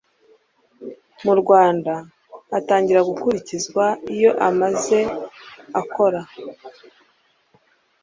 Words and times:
mu 1.23 1.33
rwanda 1.41 1.93
atangira 2.57 3.01
gukurikizwa 3.09 3.85
iyo 4.13 4.31
amaze 4.47 4.99
akora 5.81 6.21